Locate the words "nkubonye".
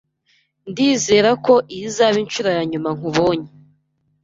2.97-3.49